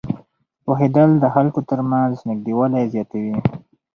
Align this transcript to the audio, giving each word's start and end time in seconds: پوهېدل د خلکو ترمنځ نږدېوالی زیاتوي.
پوهېدل 0.65 1.09
د 1.19 1.25
خلکو 1.35 1.59
ترمنځ 1.69 2.13
نږدېوالی 2.29 2.83
زیاتوي. 2.93 3.35